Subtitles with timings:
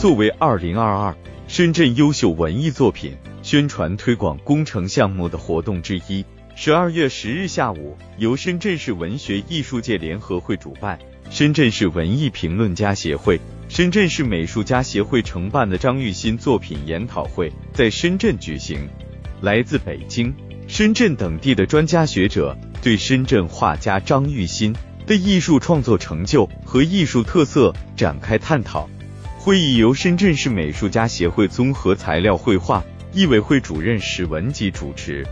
[0.00, 1.14] 作为二零二二
[1.46, 10.98] 深圳优秀文艺作品宣传推广工程项目的活动之一，十二月十日下午，由深圳市文学艺术界联合会主办，
[11.28, 18.88] 深圳市文艺评论家协会、深圳市美术家协会承办的张玉新作品研讨会在深圳举行。
[19.42, 20.34] 来自北京、
[20.66, 24.74] 深圳等地的专家学者对深圳画家张玉新
[25.06, 28.88] 的艺术创作成就和艺术特色展开探讨。
[29.42, 35.26] 会议由深圳市美术家协会综合材料绘画艺委会主任史文吉主持。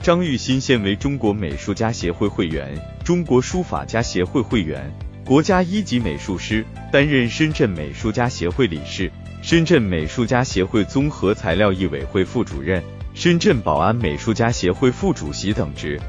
[0.00, 4.90] 张玉新现为中国美术家协会会员、中国书法家协会会员、
[5.22, 9.12] 国家一级美术师，担任深圳美术家协会理事。
[9.42, 16.00] 深圳美术家协会综合材料艺委会副主任、深圳宝安美术家协会副主席等职。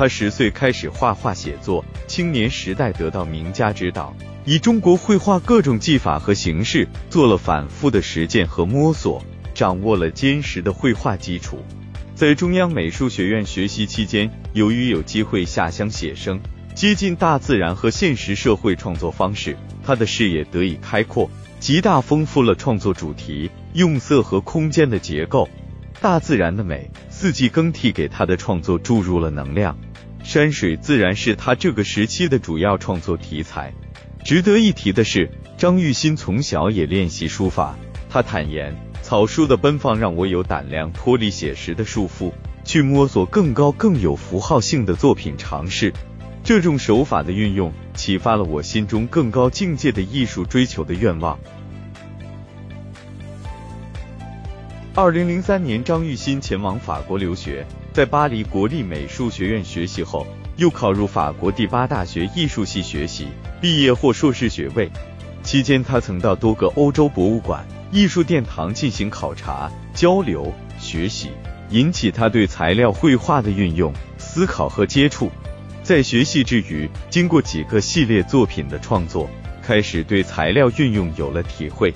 [0.00, 11.62] 他十岁开始画画写作，青年时代得到名家指导，以中国绘画各种技法和形式做了反复的实践和摸索，掌握了坚实的绘画基础。
[12.14, 16.40] 在中央美术学院学习期间，由于有机会下乡写生，
[16.74, 21.30] 接近大自然和现实社会创作方式，他的视野得以开阔。
[21.58, 25.46] 极大丰富了创作主题、用色和空间的结构。
[26.00, 29.76] 大自然的美、四季更替给他的创作注入了能量。
[30.22, 33.74] 山水自然是他这个时期的主要创作题材。
[34.24, 37.76] 值得一提的是，张玉新从小也练习书法。
[38.08, 42.32] 他坦言，草书的奔放让我有胆量脱离写实的束缚，
[42.64, 45.92] 去摸索更高、更有符号性的作品尝试。
[46.42, 51.38] 这种手法的运用，启发了我心中更高境界的艺术追求的愿望。
[54.96, 63.28] 二零零三年，张玉新前往法国留学，在巴黎国立美术学院学习后，又考入法国第八大学艺术系学习，
[63.60, 64.90] 毕业获硕士学位。
[65.44, 71.30] 期间，他曾到多个欧洲博物馆、艺术殿堂进行考察、交流、学习，
[71.70, 75.30] 引起他对材料绘画的运用、思考和接触。
[75.84, 79.30] 在学习之余，经过几个系列作品的创作，
[79.62, 81.94] 开始对材料运用有了体会。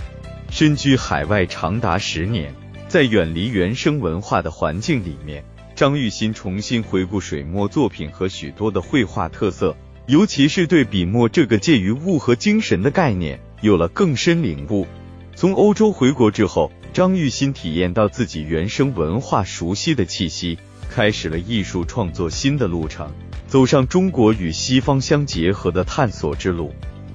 [0.49, 2.55] 身居海外长达十年，
[2.95, 5.43] 在远离原生文化的环境里面，
[5.75, 14.87] 张玉新重新回顾水墨作品和许多的绘画特色，尤其是对笔墨这个介于物和精神的概念有了更深领悟。
[15.35, 20.57] 从欧洲回国之后，张玉新体验到自己原生文化熟悉的气息，
[20.89, 23.11] 开始了艺术创作新的路程。
[23.49, 26.73] 走上中国与西方相结合的探索之路。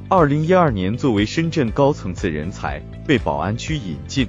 [0.10, 4.28] 二零一二年，作为深圳高层次人才被宝安区引进。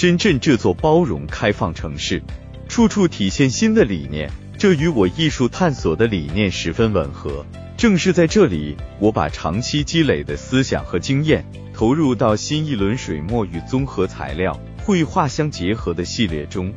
[0.00, 2.22] 深圳这座包容开放城市，
[2.70, 7.44] 处处体现新的理念，这与我艺术探索的理念十分吻合。
[7.76, 11.44] 正是在这里，我把长期积累的思想和经验
[11.74, 16.72] 投入到新一轮水墨与综合材料绘画相结合的系列中。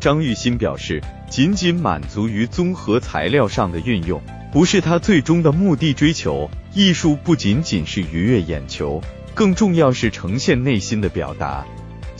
[0.00, 4.20] 张玉新表示，仅仅满足于综合材料上的运用，
[4.50, 6.50] 不是他最终的目的追求。
[6.74, 9.00] 艺术不仅仅是愉悦眼球，
[9.32, 11.64] 更重要是呈现内心的表达。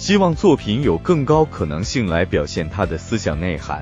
[0.05, 3.81] 希望作品有更高可能性来表现他的思想内涵。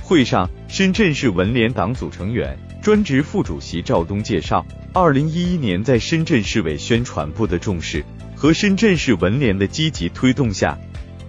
[0.00, 8.02] 会上，深圳市文联党组成员、专职副主席赵东介绍，二零一一年在深圳市委宣传部的重视。
[8.34, 10.78] 和深圳市文联的积极推动下，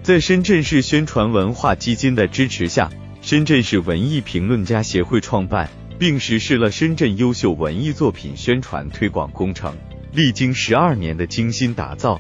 [0.02, 2.90] 在深圳市宣传文化基金的支持下，
[3.22, 9.76] 深圳市文艺评论家协会创办并实施了深圳优秀文艺作品宣传推广工程。
[10.14, 12.20] 历经十二年的精心打造，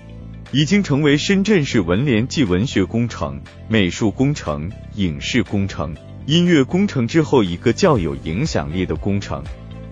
[0.51, 9.43] 已经成为深圳市文联继文学工程、美术工程、影视工程、音乐工程之后一个较有影响力的工程。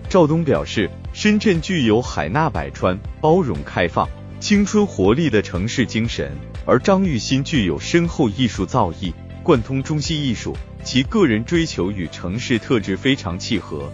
[0.08, 4.08] 赵东表示，深圳具有海纳百川、包容开放。
[4.38, 6.30] 青春活力的城市精神，
[6.66, 13.90] 而张玉新具有深厚艺术造诣，贯通中西艺术，其个人追求与城市特质非常契合。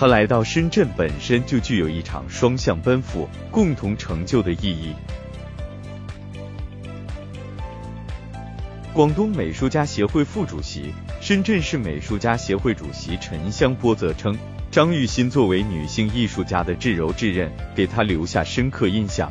[0.00, 4.94] 他来到深圳本身就具有一场双向奔赴、共同成就的意义。
[8.94, 14.38] 广东美术家协会副主席、深圳市美术家协会主席陈香波则称，
[14.70, 19.30] 张玉新作为女性艺术家的至柔至韧，给他留下深刻印象。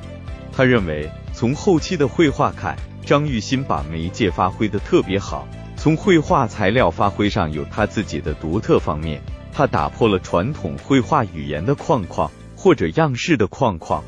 [0.51, 9.19] 他认为，从后期的绘画看，张玉新把媒介发挥的特别好，从绘画材料发挥上有他自己的独特方面。
[9.53, 14.03] 他打破了传统绘画语言的框框或者样式的框框，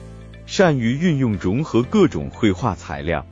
[0.45, 3.25] 善于运用融合各种绘画材料，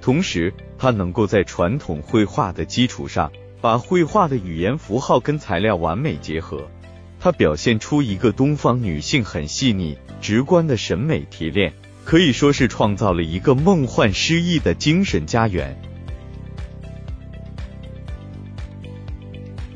[0.00, 3.30] 同时他能够在传统绘画的基础上，
[3.60, 6.68] 把绘画的语言符号跟材料完美结合。
[7.18, 11.72] 她表现出一个东方女性很细腻、直观的审美提炼，
[12.04, 15.80] 可以说是创造了一个梦幻诗意的精神家园。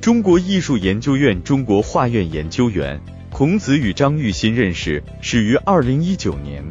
[0.01, 2.99] 中国艺术研究院中国画院研究员
[3.31, 6.65] 孔子与张玉新认识始于二零一九年，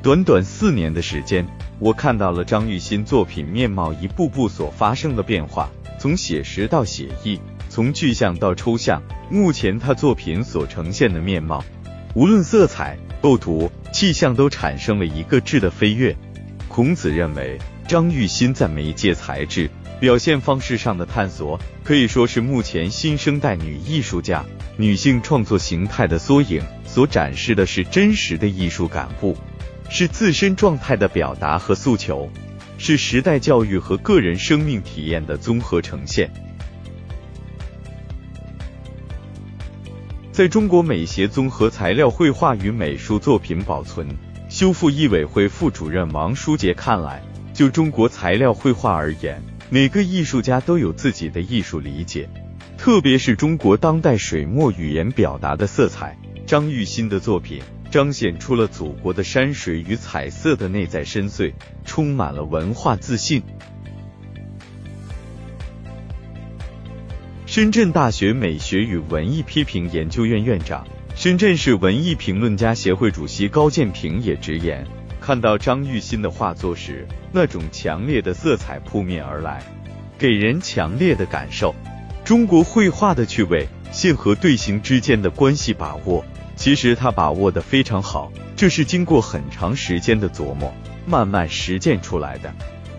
[0.00, 1.44] 短短四年的时间，
[1.80, 7.40] 我看到了张玉新作品面貌一步步所发生的变化，从写实到写意。
[7.68, 11.64] 从具象到抽象，目前他作品所呈现的面貌，
[12.14, 16.16] 无论色彩、构图、气象，都产生了一个质的飞跃。
[16.68, 17.58] 孔子认为，
[17.88, 19.68] 张玉新在媒介材质、
[20.00, 24.44] 表现方式上的探索，可以说是目前新生代女艺术家、
[24.76, 29.36] 女性创作形态的缩影，所展示的是真实的艺术感悟，
[29.90, 32.30] 是自身状态的表达和诉求，
[32.78, 36.30] 是时代教育和个人生命体验的综合呈现。
[40.30, 44.06] 在中国美协综合材料绘画与美术作品保存
[44.48, 47.20] 修复艺委会副主任王书杰看来，
[47.52, 52.26] 就中国材料绘画而言，每个艺术家都有自己的艺术理解，
[52.78, 56.16] 特别是中国当代水墨语言表达的色彩。
[56.46, 57.60] 张玉新的作品
[57.90, 61.52] 彰显出了祖国的山水与彩色的内在深邃，
[61.84, 63.42] 充满了文化自信。
[67.44, 74.86] 深圳大学美学与文艺批评研究院院长、深圳市文艺评论家协会主席高建平也直言，
[75.28, 79.62] 看到张玉新的画作时，那种强烈的色彩扑面而来，
[80.16, 81.74] 给人强烈的感受。
[82.24, 86.24] 中国绘画的趣味，线和队形之间的关系把握，
[86.56, 90.72] 其实他把握的非常好，这是经过很长时间的琢磨，
[91.04, 92.50] 慢慢实践出来的。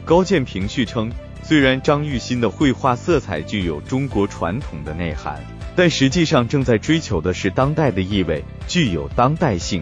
[0.05, 1.11] 高建平续称。
[1.41, 5.41] 虽然张玉新的绘画色彩具有中国传统的内涵，
[5.75, 9.81] 但实际上正在追求的是当代的意味，具有当代性。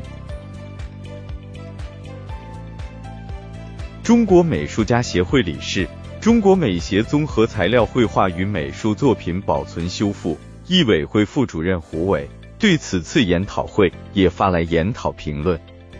[4.07, 5.86] 中国美术家协会理事、
[6.21, 15.59] 中国美协综合材料绘画与美术作品保存修复艺委会副主任胡伟对此次研讨会也发来研讨评论，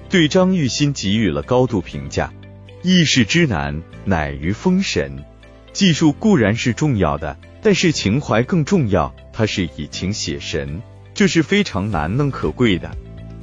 [0.09, 2.31] 对张玉新给予了高度评价
[2.81, 5.25] ：“易事之难，乃于封神。”
[5.74, 9.13] 技术固然是重要的，但是情怀更重要。
[9.33, 10.81] 他是以情写神，
[11.13, 12.89] 这是非常难能可贵的。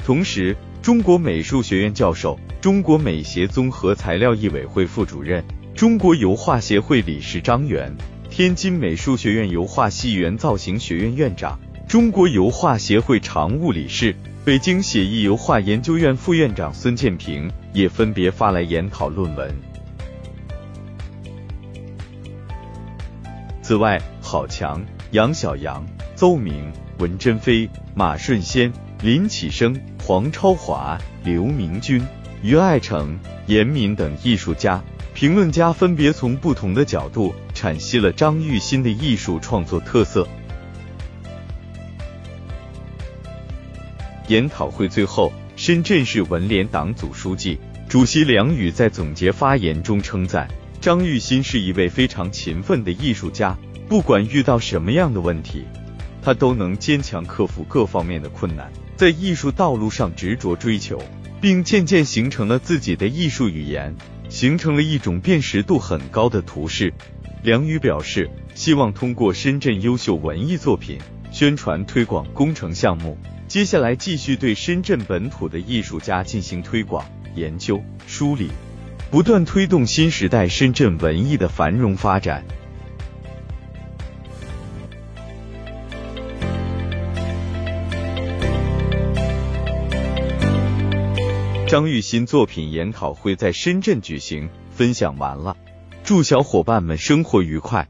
[0.06, 5.44] 同时，中国美术学院教授、中国美协综合材料艺委会副主任、
[5.74, 7.94] 中国油画协会理事张元，
[8.30, 14.16] 天津美术学院油画系原造型学院院长、中国油画协会常务理事、
[14.46, 19.54] 北京写意油画研究院副院长孙建平也分别发来研讨论文。
[23.60, 25.84] 此外，郝强、杨晓阳、
[26.16, 28.72] 邹明、文珍飞、马顺先、
[29.02, 32.02] 林启生、黄超华、刘明军、
[32.44, 40.28] 于爱成、严敏等艺术家、评论家分别从不同的角度阐析了张玉新的艺术创作特色。
[44.28, 47.58] 研讨会最后，深圳市文联党组书记、
[47.88, 50.46] 主席梁宇在总结发言中称赞。
[50.82, 53.56] 张玉新是一位非常勤奋的艺术家，
[53.88, 55.64] 不管遇到什么样的问题，
[56.20, 61.02] 他都能坚强克服各方面的困难，在艺术道路上执着追求，
[61.44, 63.94] 并渐渐形成了自己的艺术语言，
[64.30, 66.90] 形成了一种辨识度很高的图式。
[67.42, 70.98] 梁宇表示，希望通过深圳优秀文艺作品
[71.30, 78.48] 宣传推广工程项目，接下来继续对深圳本土的艺术家进行推广、研究、梳理。
[79.10, 82.42] 不断推动新时代深圳文艺的繁荣发展。
[91.74, 95.56] 张玉新作品研讨会在深圳举行，分享完了，
[96.04, 97.88] 祝小伙伴们生活愉快。